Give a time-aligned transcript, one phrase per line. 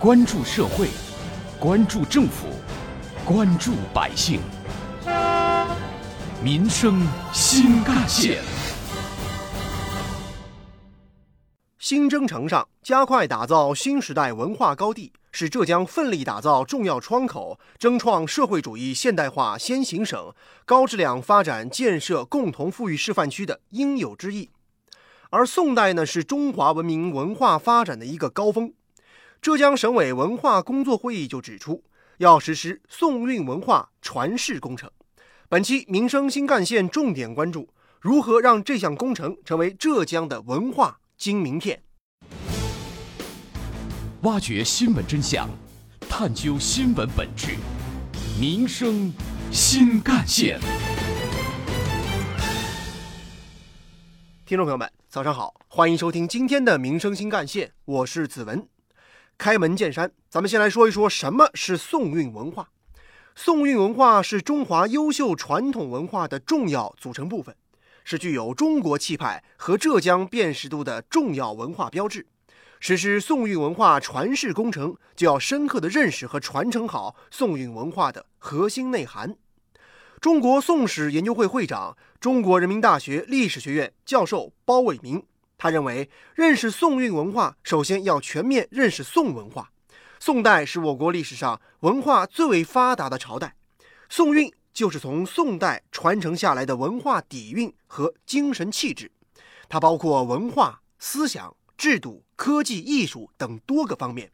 [0.00, 0.90] 关注社会，
[1.58, 2.46] 关注政府，
[3.24, 4.40] 关注百姓，
[6.40, 8.40] 民生新干线。
[11.80, 20.32] 新征程上，加快打造新时代文化高地，是浙江奋力打造重要窗口、争创社会主义现代化先行省、
[20.64, 24.50] 高质量发展建设共同富裕示范区的应有之义。
[25.30, 28.72] 而宋代呢，是中华文明文化发展的一个高峰。
[29.40, 31.84] 浙江省委文化工作会议就指出，
[32.18, 34.90] 要实施宋韵文化传世工程。
[35.48, 37.68] 本期民生新干线重点关注
[38.00, 40.98] 如何让这项工程成为浙江的文化。
[41.16, 41.82] 金名片，
[44.22, 45.48] 挖掘新闻真相，
[46.08, 47.56] 探究新闻本质，
[48.40, 49.12] 民生
[49.50, 50.60] 新干线。
[54.46, 58.68] 听众朋友们，早上好，欢迎收听今天的民生新干线，我是子文。
[59.38, 62.70] 开门见山，咱们先来说一说什么是宋韵文化。
[63.36, 67.54] 宋韵文化是中华优秀传统文化的重要组成部分。
[68.02, 72.26] 是具有中国气派和浙江辨识度的重要文化标志。
[72.80, 79.36] 实施宋韵文化传世工程，就要深刻地认识和传承好宋韵文化的核心内涵。
[80.20, 85.22] 中国宋史研究会会长、中国人民大学历史学院教授包伟明，
[85.58, 89.70] 他认为，认识宋韵文化，首先要全面认识宋文化。
[90.18, 93.54] 宋代是我国历史上文化最为发达的朝代，
[94.08, 94.50] 宋韵。
[94.70, 99.10] 就是从宋代传承下来的文化底蕴和精神气质，
[99.68, 104.30] 它包括文化、思想、制度、科技、艺术等多个方面。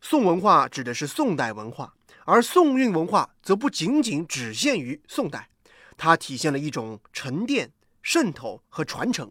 [0.00, 1.92] 宋文化指的是宋代文化，
[2.24, 5.50] 而宋韵文化则不仅仅只限于宋代，
[5.98, 9.30] 它体现了一种沉淀、渗透和传承。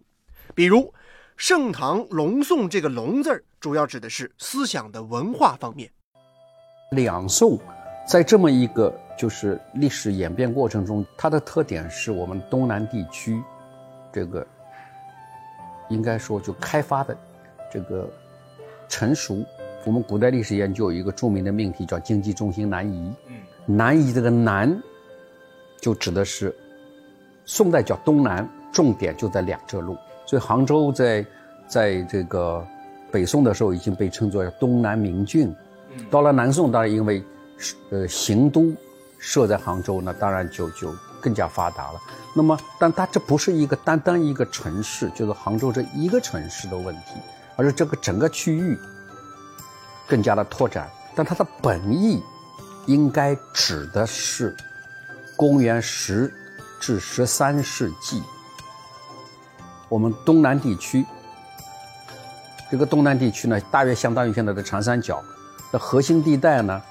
[0.53, 0.93] 比如
[1.38, 5.89] “盛唐隆宋”这个“隆”字儿，主要指的是思想的文化方面。
[6.92, 7.58] 两宋，
[8.05, 8.93] 在这么一个。
[9.17, 13.42] 就是历史演变过程中，它的特点是我们东南地区，
[14.14, 14.45] 这个
[15.89, 17.17] 应该说就开发的
[17.73, 18.08] 这个
[18.87, 19.43] 成熟。
[19.86, 23.11] 我们古代历史研究有一个著名的命题叫“经济中心南移”。
[23.65, 24.80] 南移这个南，
[25.81, 26.55] 就指的是
[27.43, 29.98] 宋代叫东南，重点就在两浙路。
[30.27, 31.26] 所以杭州在
[31.67, 32.64] 在这个
[33.11, 35.52] 北宋的时候已经被称作东南名郡。
[36.11, 37.23] 到了南宋，当然因为
[37.89, 38.71] 呃行都。
[39.20, 41.99] 设在杭州，那当然就就更加发达了。
[42.36, 47.16] 那么，但它这不是一个单单一个城市，就是杭州这一个城市的问题，
[47.55, 48.77] 而是这个整个区域
[50.08, 50.87] 更加的拓展。
[51.16, 52.21] 但它的本意
[52.86, 54.55] 应该指的是
[55.36, 56.32] 公元十
[56.80, 58.21] 至十三世纪，
[59.89, 61.05] 我们东南地区。
[62.70, 65.23] 这个东南地区呢，大约相当于现在的长三角
[65.71, 66.81] 的核心地带呢。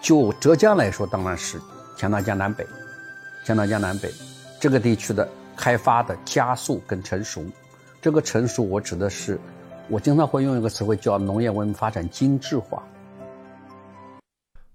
[0.00, 1.60] 就浙江来说，当然是
[1.96, 2.64] 钱塘江南北，
[3.44, 4.08] 钱塘江南北
[4.60, 7.44] 这个地区的开发的加速跟成熟。
[8.00, 9.40] 这个成熟，我指的是，
[9.88, 12.80] 我经常会用一个词汇叫农业文明发展精致化。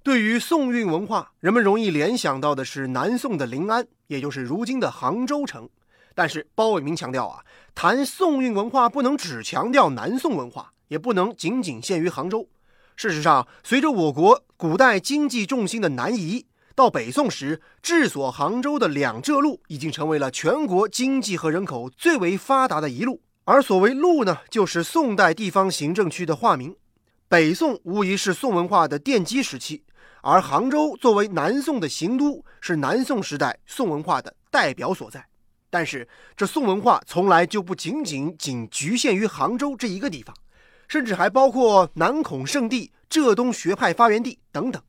[0.04, 5.70] 对于宋韵文化，人们容易联想到的是南宋的临安，也就是如今的杭州城。
[6.16, 7.44] 但是包伟明强调啊，
[7.74, 12.48] 谈宋韵文化不能只强调南宋文化，也不能仅仅限于杭州。
[12.96, 23.22] 事实上，随着我国古代经济重心的南移，到北宋时，治所杭州的两浙路已经成为了全国经济和人口最为发达的一路。
[23.46, 26.76] 而所谓“路”呢，就是宋代地方行政区的化名。
[27.28, 29.84] 北宋无疑是宋文化的奠基时期，
[30.22, 35.26] 而杭州作为南宋的行都，是南宋时代宋文化的代表所在。
[35.74, 36.08] 但是，
[36.38, 40.36] 这宋文化从来就不仅仅仅局限于杭州这一个地方。
[40.88, 44.80] 甚至还包括南孔圣地、浙东学派发源地等等。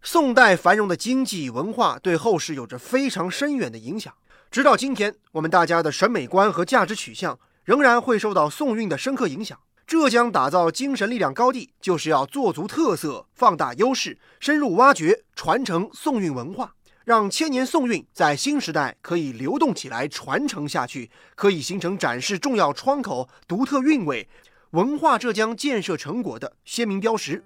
[0.00, 4.14] 宋代繁荣的经济文化对后世有着非常深远的影响。
[4.48, 9.58] 直到今天，我们大家的审美观和价值取向仍然会受到宋韵的深刻影响。
[9.88, 16.74] 浙江打造精神力量高地，就是要做足特色、放大优势、深入挖掘、传承宋韵文化，
[17.08, 24.28] 让千年宋韵在新时代可以流动起来、传承下去，可以形成展示重要窗口、独特韵味。
[24.72, 27.42] 文化浙江建设成果的鲜明标识。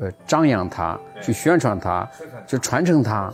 [0.00, 2.04] 呃，张扬它，去宣传它，
[2.48, 3.32] 去传承它。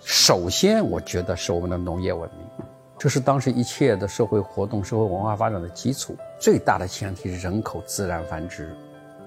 [0.00, 2.66] 首先，我觉得是我们的农业文明，
[2.98, 6.16] 这是当时一切的社会活动、社会文化发展的基础。
[6.36, 8.76] 最大的前提是人口自然繁殖。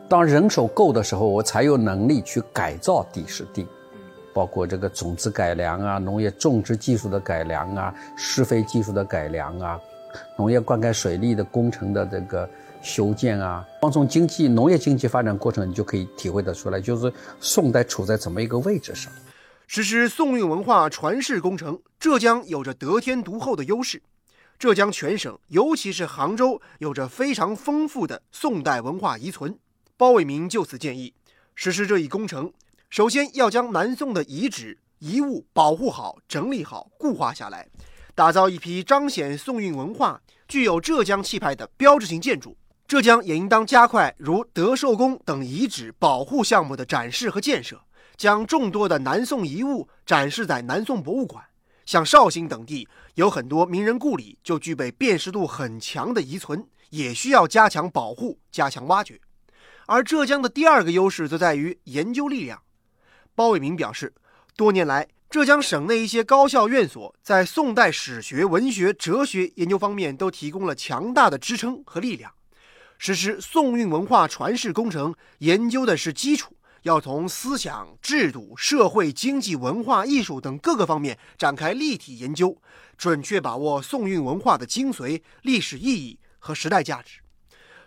[0.10, 3.68] 当人手够的时候，我才有能力去改造地势地，
[4.34, 9.80] 包括这个种子改良啊，农业种植技术的改良啊，施肥技术的改良啊。
[10.36, 12.50] 农业灌溉水利的工程的这个
[12.82, 19.14] 修建啊，光从经济农业经济发展过程，你就可以体会得出来，就是宋代处在怎么一个位置上。
[19.68, 24.02] 实施宋韵文化传世工程，浙江有着得天独厚的优势。
[24.58, 29.56] 浙江全省，尤其是杭州，有着非常丰富的宋代文化遗存。
[30.00, 31.14] 包伟民就此建议，
[31.56, 32.54] 实施这一工程，
[32.90, 37.68] 首先要将南宋的遗址遗物保护好、整理好、固化下来，
[38.16, 42.56] 打造一批彰显宋韵文化、具有浙江气派的标志性建筑。
[42.88, 47.82] 浙江也应当加快如德寿宫等遗址保护项目的展示和建设。
[48.16, 51.44] 将众多的南宋遗物展示在南宋博物馆，
[51.86, 59.20] 像绍兴等地有很多名人故里，就具备辨识度很强的遗存，也需要加强保护、加强挖掘。
[59.90, 62.62] 而浙江的第二个优势则在于研究力量。
[63.34, 64.14] 包伟民表示，
[64.56, 72.32] 多年来，浙江省内一些高校院所在宋代史学、文学、哲学研究方面都提供了强大的支撑和力量。
[73.00, 76.56] 实施宋韵文化传世工程，研究的是基础。
[76.84, 82.56] 要从思想、制度、社会、经济、文化艺术等各个方面展开立体研究，
[82.96, 87.22] 准确把握宋韵文化的精髓、历史意义和时代价值。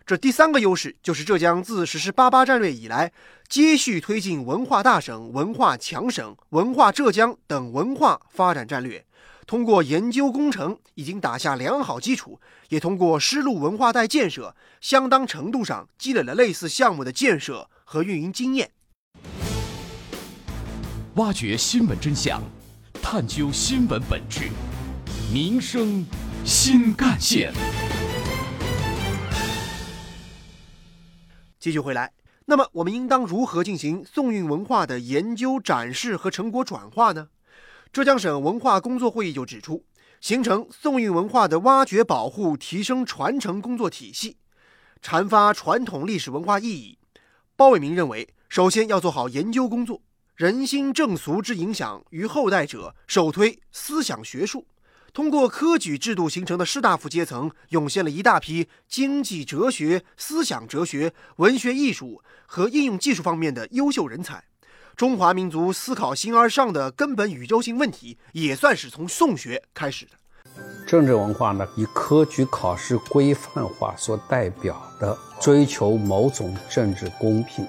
[0.05, 3.13] 这第三个优势就是浙江自实施“八八”战略以来，
[3.49, 9.05] 接续推进文化大省、文化强省、文化浙江等文化发展战略。
[9.47, 18.71] 通过研究工程，已经打下良好基础，也通过丝路文化带建设，相当程度上积累了类似项目的建设和运营经验。
[21.17, 22.43] 挖掘新闻真相，
[23.03, 24.49] 探究新闻本质，
[25.33, 26.05] 民生
[26.45, 27.53] 新干线。
[31.63, 32.13] 继续回来，
[32.47, 37.29] 那么我们应当如何进行宋韵文化的研究、展示和成果转化呢？
[37.93, 39.85] 浙江省文化工作会议就指出，
[40.21, 44.39] 形成宋韵文化的挖掘、保护、提升、传承工作体系，
[45.01, 46.99] 阐发传统历史文化意义。
[47.55, 50.03] 包伟民认为，首先要做好研究工作。
[50.35, 54.67] 人心正俗之影响于后代者，首推思想学术。
[55.13, 64.43] 通过科举制度形成的士大夫阶层，涌现了一大批经济哲学、思想哲学、文学艺术和应用技术方面的优秀人才。
[64.97, 70.13] 中华民族思考形而上的根本宇宙性问题，也算是从宋学开始的。
[70.87, 77.67] 政治文化呢，以科举考试规范化所代表的追求某种政治公平，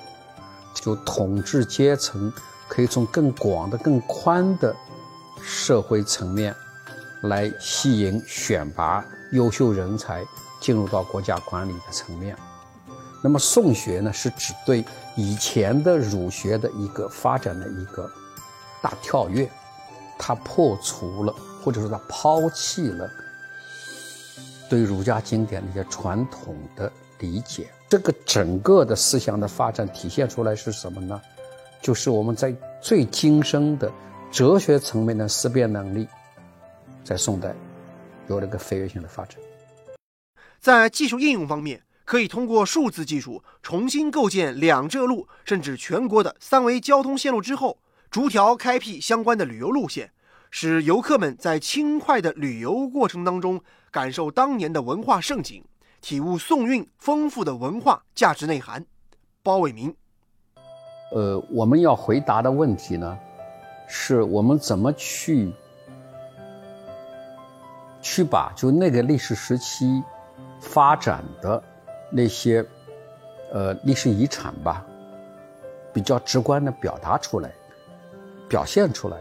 [0.74, 2.32] 就统治阶层。
[2.70, 4.76] 可以从更广的、更宽的
[5.44, 6.56] 社会层面
[7.24, 10.24] 来吸引、选拔优秀人才
[10.62, 12.36] 进入到国家管理的层面。
[13.24, 14.84] 那么，宋学呢，是指对
[15.16, 18.10] 以前的儒学的一个发展的一个
[18.82, 19.50] 大跳跃，
[20.20, 21.34] 它破除了，
[21.64, 23.10] 或者说它抛弃了
[24.70, 27.68] 对儒家经典的一些传统的理解。
[27.88, 31.22] 这个整个的思想的发展体现出来是什么呢？
[31.82, 33.92] 就是我们在最精深的
[34.32, 36.08] 哲学层面的思辨能力，
[37.04, 37.56] 在宋代
[38.28, 39.38] 有了个飞跃性的发展。
[40.60, 47.78] 在技术应用方面，可以通过数字技术重新构建两浙路甚至全国的三维交通线路之后，
[48.10, 50.12] 逐条开辟相关的旅游路线，
[50.50, 55.64] 使游客们在轻快的旅游过程当中感受当年的文化盛景，
[56.00, 58.86] 体悟宋韵丰富的文化价值内涵。
[59.42, 59.94] 包伟民。
[61.12, 63.20] 呃，我们要回答的问题呢，
[63.88, 65.52] 是我们怎么去
[68.04, 70.04] 去把就那个历史时期
[70.60, 71.64] 发展的
[72.12, 72.64] 那些
[73.52, 74.86] 呃历史遗产吧，
[75.92, 77.52] 比较直观的表达出来、
[78.48, 79.18] 表现出来，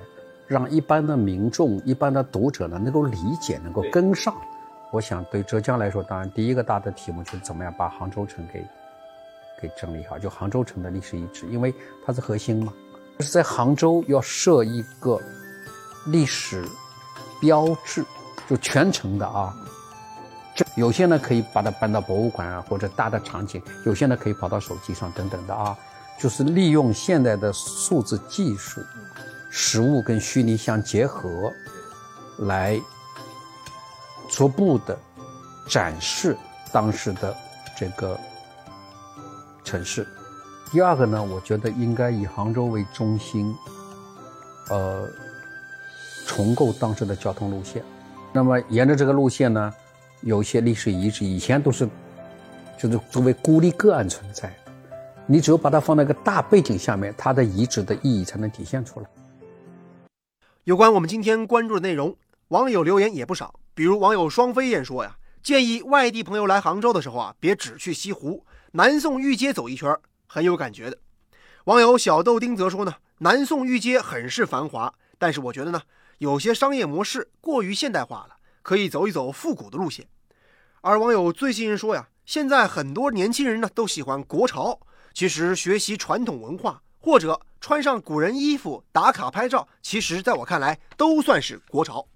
[0.46, 4.34] 让一般的民众、一般的读者呢能够理解、能够跟上。
[4.90, 8.62] 我想对浙江来说，当然第一个大的题目就是怎么样把杭州城给。
[9.60, 11.72] 给整理好，就杭州城的历史遗址，因为
[12.04, 12.72] 它是核心嘛。
[13.16, 15.20] 就是在杭州要设一个
[16.08, 16.64] 历史
[17.40, 18.04] 标志，
[18.48, 19.54] 就全程的啊。
[20.54, 25.76] 这有些呢可以把它搬到博物馆啊，或者大的场景；有些呢可以跑到手机上等等的啊。
[26.20, 28.80] 就是利用现在的数字技术，
[29.50, 31.52] 实物跟虚拟相结合，
[32.38, 32.80] 来
[34.28, 34.96] 逐步的
[35.68, 36.36] 展示
[36.70, 37.34] 当时的
[37.76, 38.18] 这个。
[39.64, 40.06] 城市，
[40.72, 43.56] 第二个呢，我觉得应该以杭州为中心，
[44.68, 45.08] 呃，
[46.26, 47.82] 重构当时的交通路线。
[48.34, 49.74] 那么沿着这个路线呢，
[50.22, 51.86] 有些历史遗址以前都是，
[52.78, 54.50] 就是作为孤立个案存在。
[55.26, 59.06] 你只有把它放在一个大背景下面，它的遗址的意义才能体现出来。
[60.64, 62.16] 有关我们今天关注的内容，
[62.48, 63.54] 网友留言也不少。
[63.74, 69.94] 比如网友双飞燕说呀，建议外地朋友来杭州的时候啊，别只去西湖，南宋御街走一圈，
[70.26, 70.96] 很有感觉的。
[71.64, 75.82] 网友小豆丁则说呢，南宋御街很是繁华，但是我觉得呢，
[76.18, 80.06] 有些商业模式过于现代化了，可以走一走复古的路线。
[80.80, 84.80] 而网友最信人说呀，现在很多年轻人呢都喜欢国潮，
[85.12, 92.06] 其实学习传统文化或者穿上古人衣服打卡拍照，其实在我看来都算是国潮。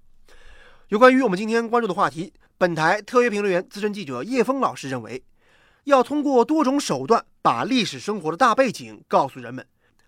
[0.89, 2.33] 有关于我们今天关注的话题。
[2.59, 5.23] 本台特约评论员、资深记者叶峰老师认为，
[5.83, 9.63] 要通过多种手段把历史生活的大背景告诉人们，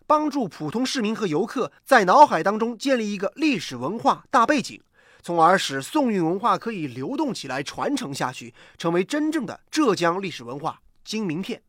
[0.09, 4.81] 帮助普通市民和游客在脑海当中建立一个历史文化大背景，
[5.21, 11.61] 从而使宋韵文化可以流动起来、传承下去，成为真正的浙江历史文化金名片。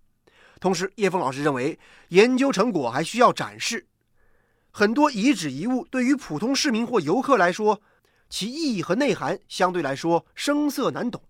[0.59, 1.79] 同时，叶峰老师认为，
[2.09, 3.87] 研究成果还需要展示。
[4.71, 7.83] 很多遗址遗物对于普通市民或游客来说。
[8.31, 11.21] 其意义和内涵相对来说生涩难懂。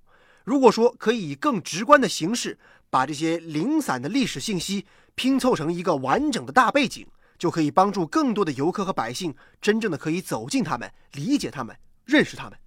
[0.44, 2.58] 如果说可以以更直观的形式
[2.90, 4.84] 把这些零散的历史信息
[5.20, 7.06] 拼凑成一个完整的大背景，
[7.38, 12.58] 就可以帮助更多的游客和百姓真正的可以走进他们、理解他们、认识他们。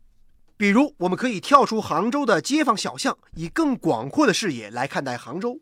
[0.56, 5.62] 比如，我们可以跳出杭州的街坊小巷，以更广阔的视野来看待杭州。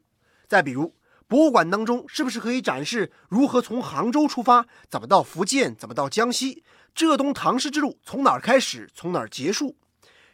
[0.50, 0.94] 再比如，
[1.28, 6.62] 博物馆当中是不是可以展示如何从杭州出发，怎么到福建，怎么到江西？
[6.94, 9.78] 浙东唐诗之路从哪儿开始，从哪儿结束？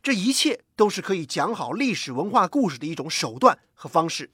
[0.02, 4.32] 这一切都是可以讲好历史文化故事的一种手段和方式。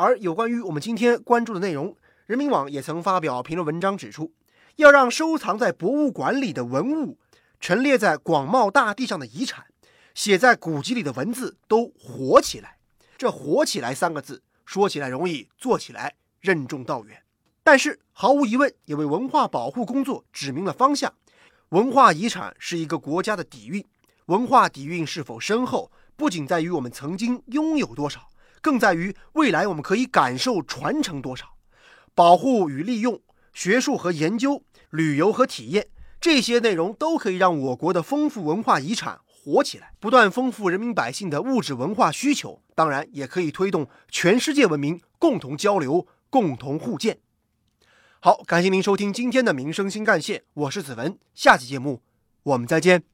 [0.00, 4.32] 而有关于我们今天关注的内容，人民网也曾发表评论文章指出，
[4.76, 7.18] 要让收藏在博物馆里的文物、
[7.60, 9.66] 陈列在广袤大地上的遗产、
[10.14, 12.78] 写在古籍里的文字都活起来。
[13.18, 17.22] 这“活起来”三个字，说起来容易，做起来任重道远。
[17.62, 21.12] 但是毫无疑问，也为文化保护工作指明了方向。
[21.68, 23.84] 文化遗产是一个国家的底蕴，
[24.24, 28.29] 文化底蕴是否深厚，不仅在于我们曾经拥有多少，
[28.60, 31.46] 更在于未来我们可以感受传承多少。
[32.14, 33.20] 保护与利用、
[33.52, 35.88] 学术和研究、旅游和体验
[36.20, 42.62] 这些内容，都可以让我国的丰富文化遗产活起来，不断丰富人民百姓的物质文化需求。
[42.74, 47.18] 当然，也可以推动全世界文明共同交流、共同互鉴。
[48.20, 52.02] 好，感谢您收听今天的《民生新干线》，我是子文，下期节目
[52.42, 53.09] 我们再见。